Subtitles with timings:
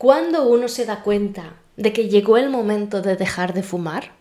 [0.00, 4.12] ¿Cuándo uno se da cuenta de que llegó el momento de dejar de fumar?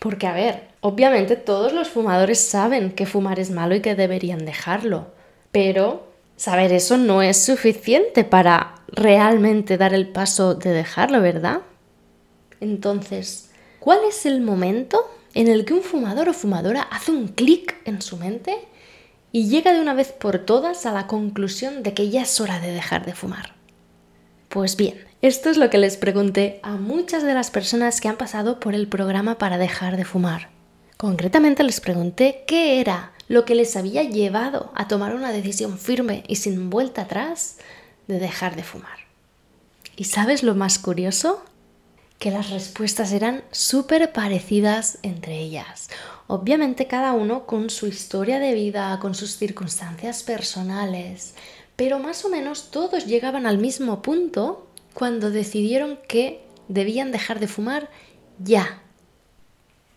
[0.00, 4.44] Porque, a ver, obviamente todos los fumadores saben que fumar es malo y que deberían
[4.44, 5.06] dejarlo,
[5.52, 11.60] pero saber eso no es suficiente para realmente dar el paso de dejarlo, ¿verdad?
[12.58, 17.76] Entonces, ¿cuál es el momento en el que un fumador o fumadora hace un clic
[17.84, 18.58] en su mente
[19.30, 22.58] y llega de una vez por todas a la conclusión de que ya es hora
[22.58, 23.61] de dejar de fumar?
[24.52, 28.18] Pues bien, esto es lo que les pregunté a muchas de las personas que han
[28.18, 30.50] pasado por el programa para dejar de fumar.
[30.98, 36.22] Concretamente les pregunté qué era lo que les había llevado a tomar una decisión firme
[36.28, 37.56] y sin vuelta atrás
[38.08, 38.98] de dejar de fumar.
[39.96, 41.42] ¿Y sabes lo más curioso?
[42.18, 45.88] Que las respuestas eran súper parecidas entre ellas.
[46.26, 51.36] Obviamente cada uno con su historia de vida, con sus circunstancias personales,
[51.82, 57.48] pero más o menos todos llegaban al mismo punto cuando decidieron que debían dejar de
[57.48, 57.90] fumar
[58.38, 58.80] ya.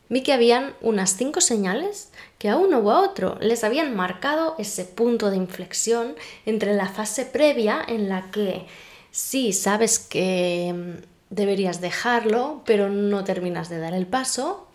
[0.10, 4.56] Vi que habían unas cinco señales que a uno u a otro les habían marcado
[4.58, 6.16] ese punto de inflexión
[6.48, 8.66] entre la fase previa en la que
[9.12, 14.68] sí sabes que mm, deberías dejarlo, pero no terminas de dar el paso,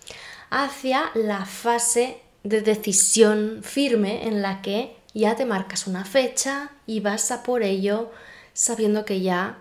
[0.49, 7.01] hacia la fase de decisión firme en la que ya te marcas una fecha y
[7.01, 8.11] vas a por ello
[8.53, 9.59] sabiendo que ya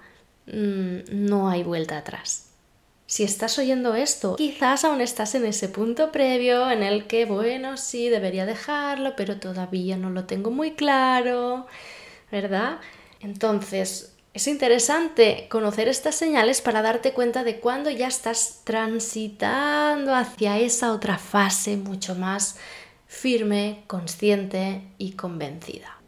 [0.47, 2.47] mm, no hay vuelta atrás.
[3.05, 7.75] Si estás oyendo esto, quizás aún estás en ese punto previo en el que, bueno,
[7.75, 11.65] sí, debería dejarlo, pero todavía no lo tengo muy claro,
[12.31, 12.77] ¿verdad?
[13.19, 20.59] Entonces, es interesante conocer estas señales para darte cuenta de cuándo ya estás transitando hacia
[20.59, 22.57] esa otra fase mucho más
[23.09, 25.99] firme, consciente y convencida.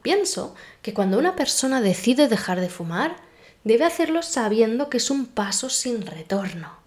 [0.00, 3.16] Pienso que cuando una persona decide dejar de fumar,
[3.64, 6.78] debe hacerlo sabiendo que es un paso sin retorno.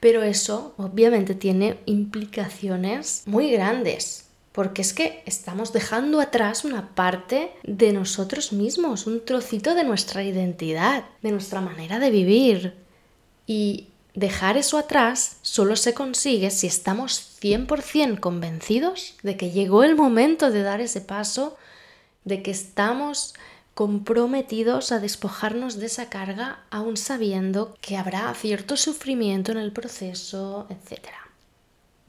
[0.00, 7.52] Pero eso obviamente tiene implicaciones muy grandes, porque es que estamos dejando atrás una parte
[7.64, 12.74] de nosotros mismos, un trocito de nuestra identidad, de nuestra manera de vivir.
[13.46, 19.94] Y dejar eso atrás solo se consigue si estamos 100% convencidos de que llegó el
[19.94, 21.56] momento de dar ese paso,
[22.24, 23.34] de que estamos
[23.74, 30.66] comprometidos a despojarnos de esa carga aún sabiendo que habrá cierto sufrimiento en el proceso,
[30.70, 31.08] etc.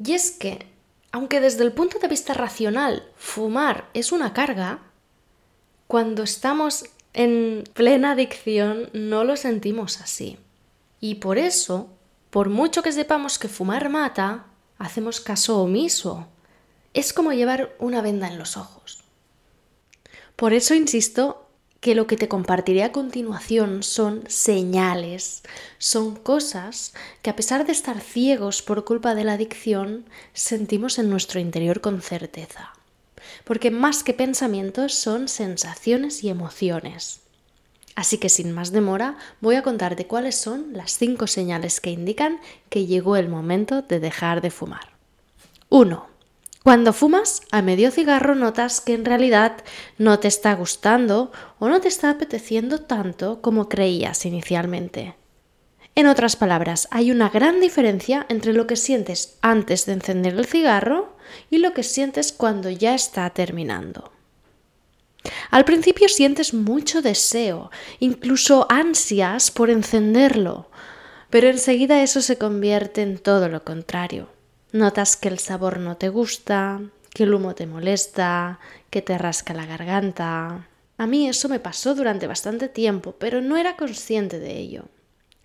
[0.04, 0.66] Y es que,
[1.12, 4.80] aunque desde el punto de vista racional fumar es una carga,
[5.88, 10.38] cuando estamos en plena adicción no lo sentimos así.
[11.02, 11.90] Y por eso
[12.30, 14.46] por mucho que sepamos que fumar mata,
[14.78, 16.28] hacemos caso omiso.
[16.94, 19.04] Es como llevar una venda en los ojos.
[20.36, 21.48] Por eso insisto
[21.80, 25.44] que lo que te compartiré a continuación son señales,
[25.78, 31.10] son cosas que a pesar de estar ciegos por culpa de la adicción, sentimos en
[31.10, 32.74] nuestro interior con certeza.
[33.44, 37.22] Porque más que pensamientos son sensaciones y emociones.
[37.98, 42.40] Así que sin más demora voy a contarte cuáles son las cinco señales que indican
[42.70, 44.92] que llegó el momento de dejar de fumar.
[45.70, 46.06] 1.
[46.62, 49.64] Cuando fumas a medio cigarro notas que en realidad
[49.98, 55.16] no te está gustando o no te está apeteciendo tanto como creías inicialmente.
[55.96, 60.46] En otras palabras, hay una gran diferencia entre lo que sientes antes de encender el
[60.46, 61.18] cigarro
[61.50, 64.12] y lo que sientes cuando ya está terminando.
[65.52, 70.70] Al principio sientes mucho deseo, incluso ansias por encenderlo,
[71.30, 74.30] pero enseguida eso se convierte en todo lo contrario.
[74.72, 76.82] Notas que el sabor no te gusta,
[77.14, 78.60] que el humo te molesta,
[78.90, 80.68] que te rasca la garganta.
[80.98, 84.86] A mí eso me pasó durante bastante tiempo, pero no era consciente de ello.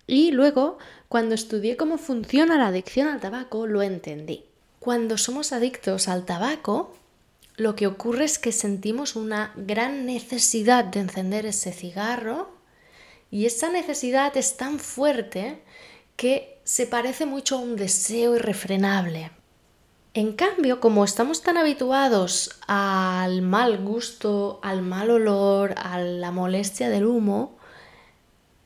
[0.07, 0.77] Y luego,
[1.07, 4.45] cuando estudié cómo funciona la adicción al tabaco, lo entendí.
[4.79, 6.93] Cuando somos adictos al tabaco,
[7.55, 12.49] lo que ocurre es que sentimos una gran necesidad de encender ese cigarro
[13.29, 15.63] y esa necesidad es tan fuerte
[16.15, 19.31] que se parece mucho a un deseo irrefrenable.
[20.15, 26.89] En cambio, como estamos tan habituados al mal gusto, al mal olor, a la molestia
[26.89, 27.57] del humo,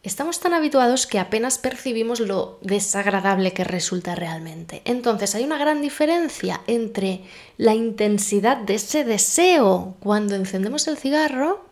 [0.07, 4.81] estamos tan habituados que apenas percibimos lo desagradable que resulta realmente.
[4.86, 7.21] Entonces hay una gran diferencia entre
[7.57, 11.65] la intensidad de ese deseo cuando encendemos el cigarro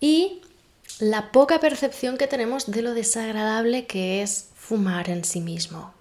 [0.00, 0.42] y
[0.98, 5.94] la poca percepción que tenemos de lo desagradable que es fumar en sí mismo.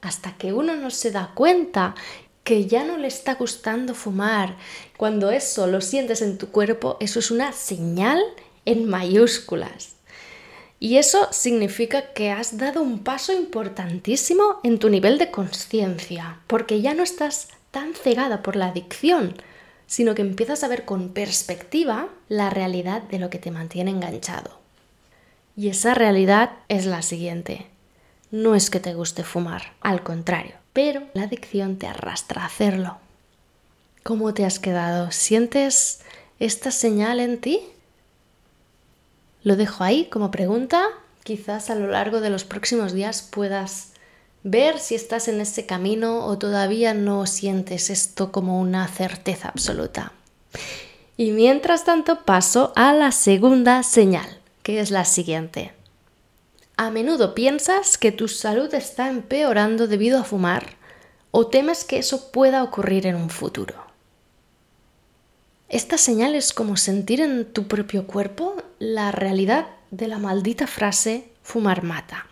[0.00, 1.94] Hasta que uno no se da cuenta
[2.44, 4.56] que ya no le está gustando fumar,
[4.96, 8.22] cuando eso lo sientes en tu cuerpo, eso es una señal
[8.64, 9.95] en mayúsculas.
[10.78, 16.82] Y eso significa que has dado un paso importantísimo en tu nivel de conciencia, porque
[16.82, 19.34] ya no estás tan cegada por la adicción,
[19.86, 24.58] sino que empiezas a ver con perspectiva la realidad de lo que te mantiene enganchado.
[25.56, 27.66] Y esa realidad es la siguiente.
[28.30, 32.98] No es que te guste fumar, al contrario, pero la adicción te arrastra a hacerlo.
[34.02, 35.10] ¿Cómo te has quedado?
[35.12, 36.00] ¿Sientes
[36.38, 37.60] esta señal en ti?
[39.46, 40.88] Lo dejo ahí como pregunta.
[41.22, 43.92] Quizás a lo largo de los próximos días puedas
[44.42, 50.10] ver si estás en ese camino o todavía no sientes esto como una certeza absoluta.
[51.16, 55.72] Y mientras tanto paso a la segunda señal, que es la siguiente.
[56.76, 60.70] A menudo piensas que tu salud está empeorando debido a fumar
[61.30, 63.76] o temes que eso pueda ocurrir en un futuro.
[65.68, 71.30] Esta señal es como sentir en tu propio cuerpo la realidad de la maldita frase
[71.42, 72.26] fumar mata.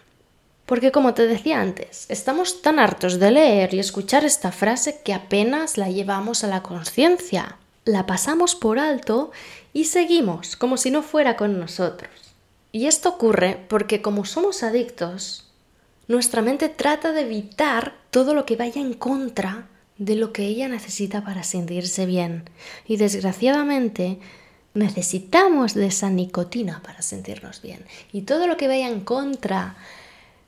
[0.67, 5.13] Porque como te decía antes, estamos tan hartos de leer y escuchar esta frase que
[5.13, 7.57] apenas la llevamos a la conciencia.
[7.85, 9.31] La pasamos por alto
[9.75, 12.11] y seguimos como si no fuera con nosotros.
[12.73, 15.45] Y esto ocurre porque como somos adictos,
[16.09, 19.69] nuestra mente trata de evitar todo lo que vaya en contra
[19.99, 22.49] de lo que ella necesita para sentirse bien.
[22.87, 24.19] Y desgraciadamente
[24.75, 27.85] necesitamos de esa nicotina para sentirnos bien.
[28.13, 29.77] Y todo lo que vaya en contra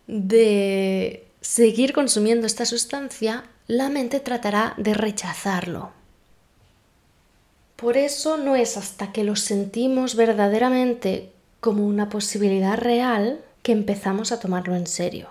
[0.06, 5.90] de seguir consumiendo esta sustancia, la mente tratará de rechazarlo.
[7.76, 11.30] Por eso no es hasta que lo sentimos verdaderamente
[11.60, 15.28] como una posibilidad real que empezamos a tomarlo en serio.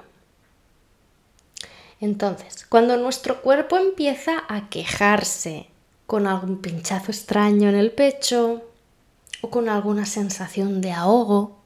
[1.99, 5.67] Entonces, cuando nuestro cuerpo empieza a quejarse
[6.05, 8.63] con algún pinchazo extraño en el pecho,
[9.49, 11.61] con alguna sensación de ahogo,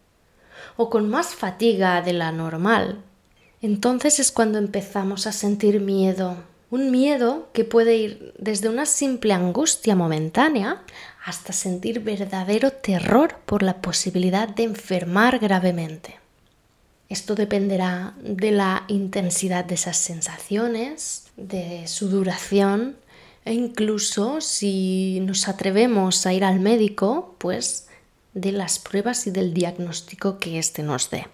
[0.77, 3.03] o con más fatiga de la normal,
[3.61, 6.37] entonces es cuando empezamos a sentir miedo.
[6.71, 10.83] Un miedo que puede ir desde una simple angustia momentánea
[11.25, 16.19] hasta sentir verdadero terror por la posibilidad de enfermar gravemente.
[17.09, 22.97] Esto dependerá de la intensidad de esas sensaciones, de su duración
[23.49, 27.87] e incluso si nos atrevemos a ir al médico, pues
[28.35, 31.25] de las pruebas y del diagnóstico que éste nos dé.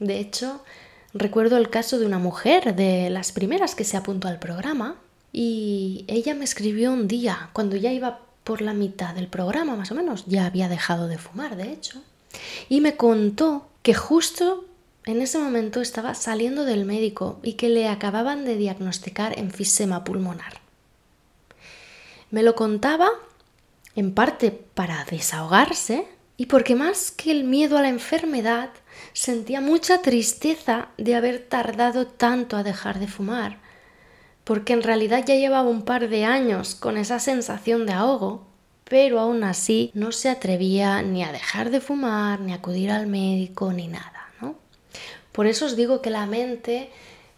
[0.00, 0.64] De hecho,
[1.12, 4.96] recuerdo el caso de una mujer de las primeras que se apuntó al programa
[5.32, 9.92] y ella me escribió un día, cuando ya iba por la mitad del programa más
[9.92, 12.02] o menos, ya había dejado de fumar, de hecho,
[12.68, 14.64] y me contó que justo
[15.06, 20.63] en ese momento estaba saliendo del médico y que le acababan de diagnosticar enfisema pulmonar.
[22.30, 23.08] Me lo contaba
[23.96, 26.06] en parte para desahogarse
[26.36, 28.70] y porque más que el miedo a la enfermedad
[29.12, 33.58] sentía mucha tristeza de haber tardado tanto a dejar de fumar,
[34.42, 39.18] porque en realidad ya llevaba un par de años con esa sensación de ahogo pero
[39.18, 43.72] aún así no se atrevía ni a dejar de fumar, ni a acudir al médico,
[43.72, 44.56] ni nada, ¿no?
[45.32, 46.90] Por eso os digo que la mente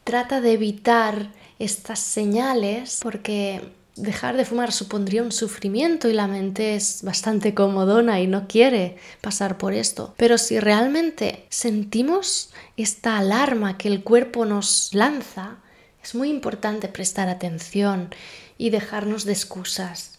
[0.05, 3.63] trata de evitar estas señales porque
[3.97, 8.99] dejar de fumar supondría un sufrimiento y la mente es bastante comodona y no quiere
[9.21, 10.15] pasar por esto.
[10.17, 15.57] Pero si realmente sentimos esta alarma que el cuerpo nos lanza,
[16.03, 18.15] es muy importante prestar atención
[18.59, 20.19] y dejarnos de excusas.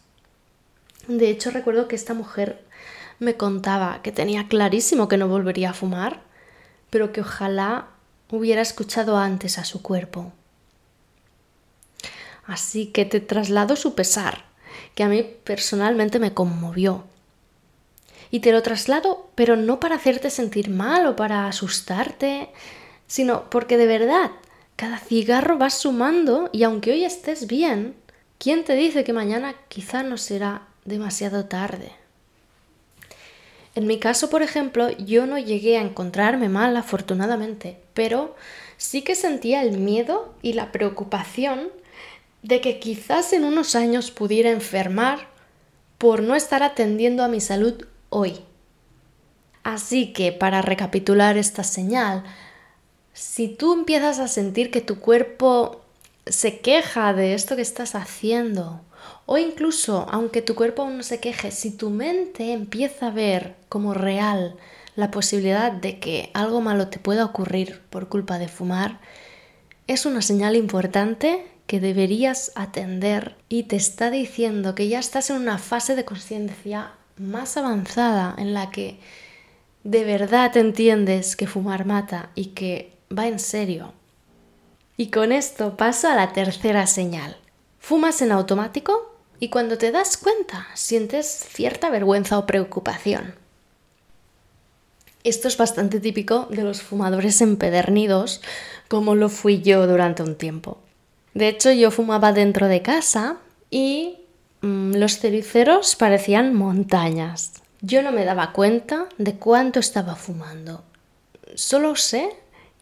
[1.08, 2.66] De hecho, recuerdo que esta mujer
[3.20, 6.22] me contaba que tenía clarísimo que no volvería a fumar,
[6.90, 7.88] pero que ojalá
[8.30, 10.34] hubiera escuchado antes a su cuerpo.
[12.48, 14.46] Así que te traslado su pesar,
[14.96, 17.04] que a mí personalmente me conmovió.
[18.32, 22.50] Y te lo traslado, pero no para hacerte sentir mal o para asustarte,
[23.06, 24.32] sino porque de verdad
[24.76, 27.96] cada cigarro va sumando y aunque hoy estés bien,
[28.38, 31.92] ¿quién te dice que mañana quizá no será demasiado tarde.
[33.76, 38.36] En mi caso, por ejemplo, yo no llegué a encontrarme mal, afortunadamente, pero
[38.78, 41.70] sí que sentía el miedo y la preocupación
[42.48, 45.28] de que quizás en unos años pudiera enfermar
[45.98, 48.40] por no estar atendiendo a mi salud hoy.
[49.64, 52.24] Así que, para recapitular esta señal,
[53.12, 55.82] si tú empiezas a sentir que tu cuerpo
[56.26, 58.80] se queja de esto que estás haciendo,
[59.26, 63.56] o incluso, aunque tu cuerpo aún no se queje, si tu mente empieza a ver
[63.68, 64.56] como real
[64.96, 69.02] la posibilidad de que algo malo te pueda ocurrir por culpa de fumar,
[69.88, 75.36] es una señal importante que deberías atender y te está diciendo que ya estás en
[75.36, 79.00] una fase de conciencia más avanzada en la que
[79.84, 83.94] de verdad entiendes que fumar mata y que va en serio.
[84.96, 87.38] Y con esto paso a la tercera señal.
[87.80, 93.36] Fumas en automático y cuando te das cuenta sientes cierta vergüenza o preocupación.
[95.24, 98.42] Esto es bastante típico de los fumadores empedernidos,
[98.88, 100.80] como lo fui yo durante un tiempo.
[101.38, 103.38] De hecho, yo fumaba dentro de casa
[103.70, 104.22] y
[104.62, 107.62] mm, los cericeros parecían montañas.
[107.80, 110.84] Yo no me daba cuenta de cuánto estaba fumando.
[111.54, 112.32] Solo sé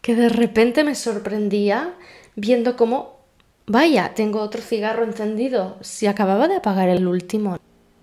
[0.01, 1.95] que de repente me sorprendía
[2.37, 3.17] viendo cómo,
[3.65, 7.57] vaya, tengo otro cigarro encendido, si acababa de apagar el último.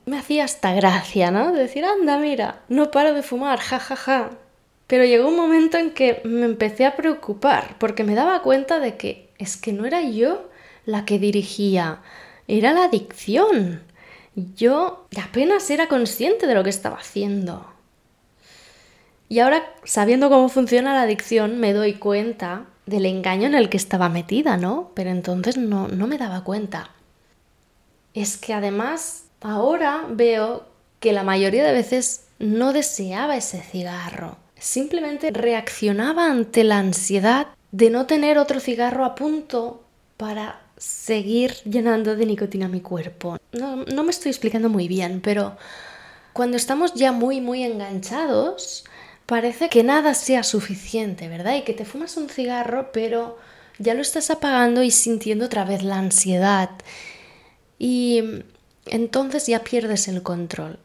[0.04, 1.52] Me hacía hasta gracia, ¿no?
[1.52, 4.30] De decir, anda, mira, no paro de fumar, ja, ja, ja.
[4.86, 8.98] Pero llegó un momento en que me empecé a preocupar porque me daba cuenta de
[8.98, 10.48] que es que no era yo
[10.86, 12.00] la que dirigía,
[12.48, 13.82] era la adicción.
[14.34, 17.66] Yo apenas era consciente de lo que estaba haciendo.
[19.28, 23.76] Y ahora, sabiendo cómo funciona la adicción, me doy cuenta del engaño en el que
[23.76, 24.90] estaba metida, ¿no?
[24.94, 26.90] Pero entonces no, no me daba cuenta.
[28.14, 30.66] Es que además ahora veo
[31.00, 34.36] que la mayoría de veces no deseaba ese cigarro.
[34.58, 39.82] Simplemente reaccionaba ante la ansiedad de no tener otro cigarro a punto
[40.16, 43.38] para seguir llenando de nicotina mi cuerpo.
[43.52, 45.56] No, no me estoy explicando muy bien, pero
[46.32, 48.84] cuando estamos ya muy, muy enganchados,
[49.26, 51.56] parece que nada sea suficiente, ¿verdad?
[51.56, 53.38] Y que te fumas un cigarro, pero
[53.78, 56.70] ya lo estás apagando y sintiendo otra vez la ansiedad.
[57.78, 58.22] Y
[58.86, 60.78] entonces ya pierdes el control.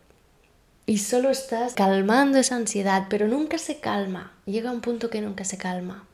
[0.85, 4.31] Y solo estás calmando esa ansiedad, pero nunca se calma.
[4.45, 6.05] Llega un punto que nunca se calma.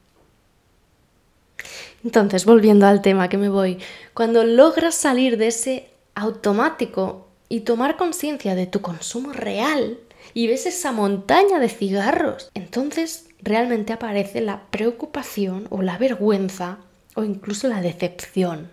[2.03, 3.79] Entonces, volviendo al tema que me voy,
[4.13, 10.00] cuando logras salir de ese automático y tomar conciencia de tu consumo real
[10.34, 16.79] y ves esa montaña de cigarros, entonces realmente aparece la preocupación o la vergüenza
[17.15, 18.70] o incluso la decepción.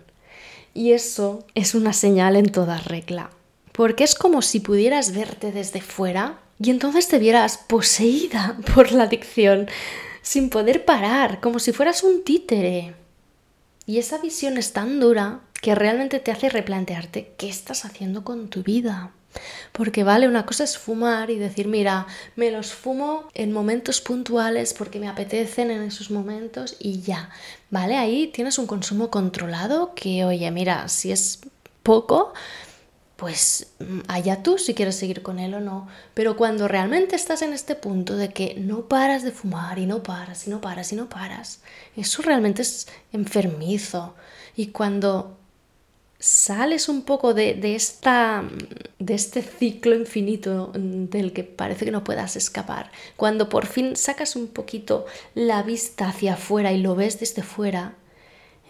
[0.73, 3.29] Y eso es una señal en toda regla,
[3.73, 9.03] porque es como si pudieras verte desde fuera y entonces te vieras poseída por la
[9.03, 9.67] adicción,
[10.21, 12.95] sin poder parar, como si fueras un títere.
[13.85, 18.49] Y esa visión es tan dura que realmente te hace replantearte qué estás haciendo con
[18.49, 19.11] tu vida.
[19.71, 24.73] Porque vale, una cosa es fumar y decir, mira, me los fumo en momentos puntuales
[24.73, 27.29] porque me apetecen en esos momentos y ya.
[27.69, 31.39] Vale, ahí tienes un consumo controlado que, oye, mira, si es
[31.83, 32.33] poco,
[33.21, 35.87] pues mm, allá tú si quieres seguir con él o no.
[36.15, 40.01] Pero cuando realmente estás en este punto de que no paras de fumar y no
[40.01, 41.61] paras y no paras y no paras,
[41.95, 44.15] eso realmente es enfermizo.
[44.55, 45.37] Y cuando
[46.17, 48.43] sales un poco de, de, esta,
[48.97, 54.35] de este ciclo infinito del que parece que no puedas escapar, cuando por fin sacas
[54.35, 57.93] un poquito la vista hacia afuera y lo ves desde fuera,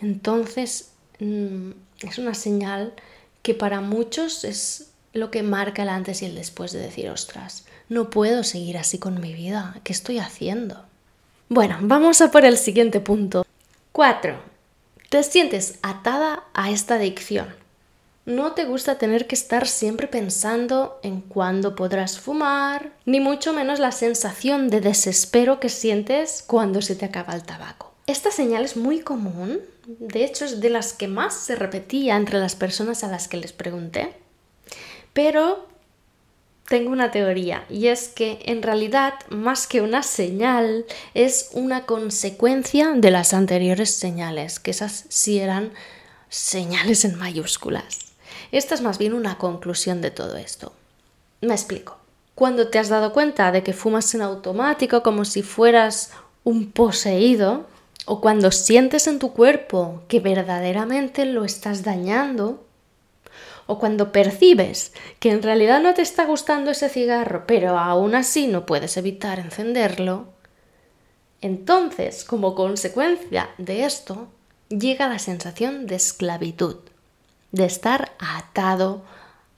[0.01, 2.93] entonces mm, es una señal
[3.41, 7.65] que para muchos es lo que marca el antes y el después de decir, ostras,
[7.89, 10.85] no puedo seguir así con mi vida, ¿qué estoy haciendo?
[11.49, 13.45] Bueno, vamos a por el siguiente punto.
[13.91, 14.39] 4.
[15.09, 17.53] Te sientes atada a esta adicción.
[18.25, 23.79] No te gusta tener que estar siempre pensando en cuándo podrás fumar, ni mucho menos
[23.79, 27.90] la sensación de desespero que sientes cuando se te acaba el tabaco.
[28.07, 32.39] Esta señal es muy común de hecho es de las que más se repetía entre
[32.39, 34.13] las personas a las que les pregunté.
[35.13, 35.67] Pero
[36.67, 42.93] tengo una teoría y es que en realidad más que una señal es una consecuencia
[42.95, 45.73] de las anteriores señales, que esas sí eran
[46.29, 47.99] señales en mayúsculas.
[48.51, 50.73] Esta es más bien una conclusión de todo esto.
[51.41, 51.97] Me explico.
[52.35, 56.11] Cuando te has dado cuenta de que fumas en automático como si fueras
[56.43, 57.67] un poseído,
[58.11, 62.61] o cuando sientes en tu cuerpo que verdaderamente lo estás dañando,
[63.67, 64.91] o cuando percibes
[65.21, 69.39] que en realidad no te está gustando ese cigarro, pero aún así no puedes evitar
[69.39, 70.27] encenderlo,
[71.39, 74.27] entonces, como consecuencia de esto,
[74.67, 76.79] llega la sensación de esclavitud,
[77.53, 79.03] de estar atado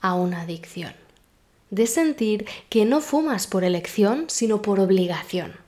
[0.00, 0.94] a una adicción,
[1.70, 5.63] de sentir que no fumas por elección, sino por obligación.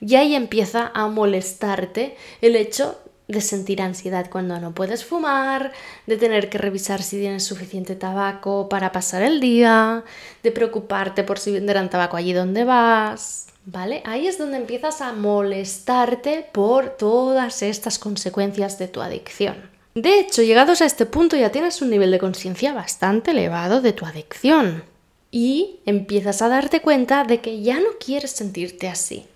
[0.00, 2.98] Y ahí empieza a molestarte el hecho
[3.28, 5.72] de sentir ansiedad cuando no puedes fumar,
[6.06, 10.04] de tener que revisar si tienes suficiente tabaco para pasar el día,
[10.42, 14.02] de preocuparte por si venderán tabaco allí donde vas, ¿vale?
[14.04, 19.70] Ahí es donde empiezas a molestarte por todas estas consecuencias de tu adicción.
[19.94, 23.92] De hecho, llegados a este punto ya tienes un nivel de conciencia bastante elevado de
[23.92, 24.82] tu adicción
[25.30, 29.26] y empiezas a darte cuenta de que ya no quieres sentirte así.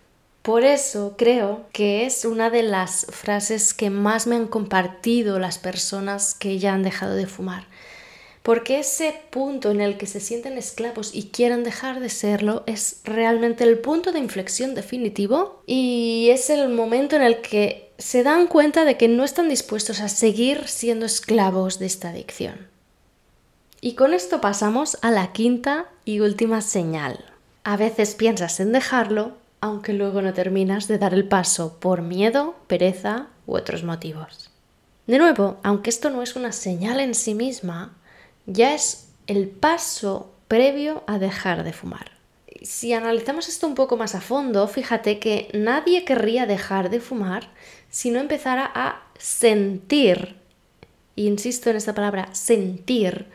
[0.49, 5.59] Por eso creo que es una de las frases que más me han compartido las
[5.59, 7.67] personas que ya han dejado de fumar.
[8.43, 13.03] Porque ese punto en el que se sienten esclavos y quieren dejar de serlo es
[13.05, 18.47] realmente el punto de inflexión definitivo y es el momento en el que se dan
[18.47, 22.69] cuenta de que no están dispuestos a seguir siendo esclavos de esta adicción.
[23.83, 27.23] Y con esto pasamos a la quinta y última señal.
[27.65, 32.57] A veces piensas en dejarlo, aunque luego no terminas de dar el paso por miedo,
[32.67, 34.51] pereza u otros motivos.
[35.07, 37.97] De nuevo, aunque esto no es una señal en sí misma,
[38.47, 42.13] ya es el paso previo a dejar de fumar.
[42.63, 47.49] Si analizamos esto un poco más a fondo, fíjate que nadie querría dejar de fumar
[47.89, 50.37] si no empezara a sentir,
[51.17, 53.27] insisto en esta palabra, sentir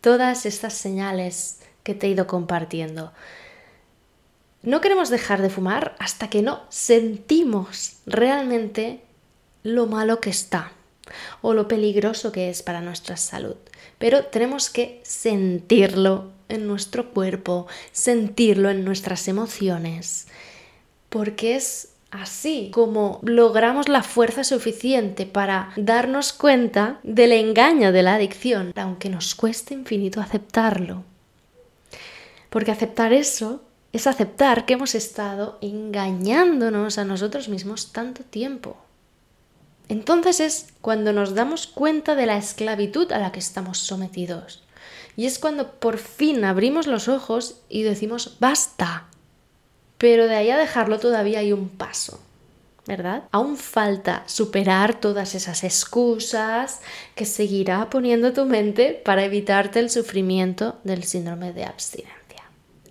[0.00, 3.12] todas estas señales que te he ido compartiendo.
[4.62, 9.00] No queremos dejar de fumar hasta que no sentimos realmente
[9.62, 10.72] lo malo que está
[11.40, 13.56] o lo peligroso que es para nuestra salud.
[13.98, 20.26] Pero tenemos que sentirlo en nuestro cuerpo, sentirlo en nuestras emociones,
[21.08, 28.16] porque es así como logramos la fuerza suficiente para darnos cuenta del engaño de la
[28.16, 31.04] adicción, aunque nos cueste infinito aceptarlo.
[32.50, 38.76] Porque aceptar eso es aceptar que hemos estado engañándonos a nosotros mismos tanto tiempo.
[39.88, 44.62] Entonces es cuando nos damos cuenta de la esclavitud a la que estamos sometidos.
[45.16, 49.08] Y es cuando por fin abrimos los ojos y decimos, basta.
[49.98, 52.20] Pero de ahí a dejarlo todavía hay un paso,
[52.86, 53.24] ¿verdad?
[53.32, 56.80] Aún falta superar todas esas excusas
[57.16, 62.19] que seguirá poniendo tu mente para evitarte el sufrimiento del síndrome de abstinencia.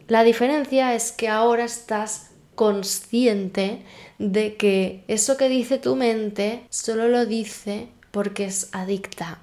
[0.10, 3.84] La diferencia es que ahora estás consciente
[4.18, 9.38] de que eso que dice tu mente solo lo dice porque es adicta.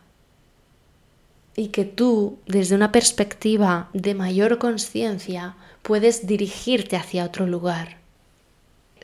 [1.55, 7.99] Y que tú, desde una perspectiva de mayor conciencia, puedes dirigirte hacia otro lugar.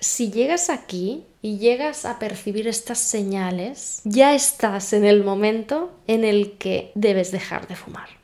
[0.00, 6.24] Si llegas aquí y llegas a percibir estas señales, ya estás en el momento en
[6.24, 8.21] el que debes dejar de fumar.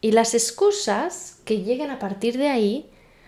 [0.00, 2.86] Y las excusas que lleguen a partir de ahí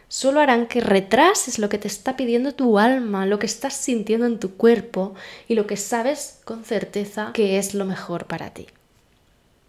[0.09, 4.27] solo harán que retrases lo que te está pidiendo tu alma, lo que estás sintiendo
[4.27, 5.15] en tu cuerpo
[5.49, 8.67] y lo que sabes con certeza que es lo mejor para ti.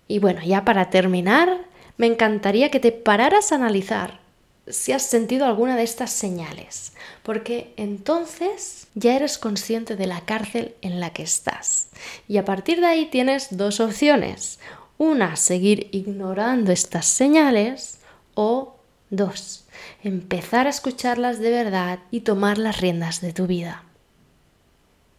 [0.08, 1.66] Y bueno, ya para terminar,
[1.98, 4.20] me encantaría que te pararas a analizar
[4.68, 10.76] si has sentido alguna de estas señales, porque entonces ya eres consciente de la cárcel
[10.82, 11.90] en la que estás.
[12.28, 14.60] Y a partir de ahí tienes dos opciones.
[15.04, 18.02] Una, seguir ignorando estas señales
[18.36, 18.76] o
[19.10, 19.66] dos,
[20.04, 23.84] empezar a escucharlas de verdad y tomar las riendas de tu vida.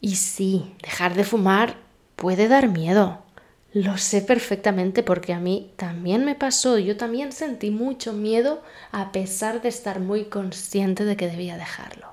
[0.01, 1.79] Y sí, dejar de fumar
[2.15, 3.25] puede dar miedo.
[3.73, 9.11] Lo sé perfectamente porque a mí también me pasó, yo también sentí mucho miedo a
[9.11, 12.07] pesar de estar muy consciente de que debía dejarlo.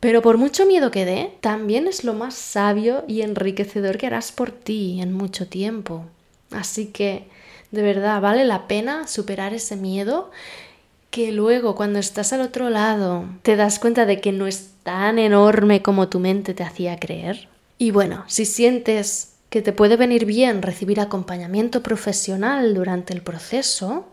[0.00, 4.32] Pero por mucho miedo que dé, también es lo más sabio y enriquecedor que harás
[4.32, 6.06] por ti en mucho tiempo.
[6.50, 7.28] Así que
[7.70, 10.30] de verdad vale la pena superar ese miedo
[11.10, 15.18] que luego cuando estás al otro lado te das cuenta de que no es tan
[15.18, 17.48] enorme como tu mente te hacía creer.
[17.78, 24.06] Y bueno, si sientes que te puede venir bien recibir acompañamiento profesional durante el proceso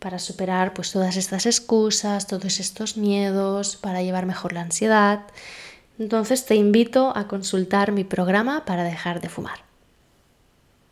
[0.00, 5.20] para superar pues todas estas excusas, todos estos miedos, para llevar mejor la ansiedad,
[5.98, 9.71] entonces te invito a consultar mi programa para dejar de fumar.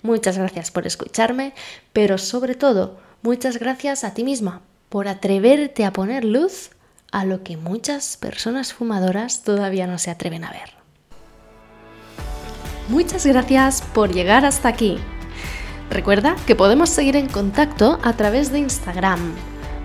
[0.03, 1.53] Muchas gracias por escucharme,
[1.93, 6.71] pero sobre todo, muchas gracias a ti misma por atreverte a poner luz
[7.13, 10.75] a lo que muchas personas fumadoras todavía no se atreven a ver.
[12.89, 14.99] Muchas gracias por llegar hasta aquí.
[15.91, 19.35] Recuerda que podemos seguir en contacto a través de Instagram,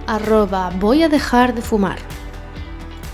[0.07, 1.97] arroba voy a dejar de fumar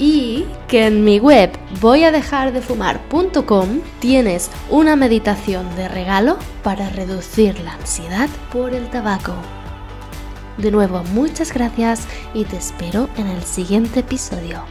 [0.01, 6.37] y que en mi web voy a dejar de fumar.com tienes una meditación de regalo
[6.63, 9.35] para reducir la ansiedad por el tabaco.
[10.57, 14.63] De nuevo, muchas gracias y te espero en el siguiente episodio.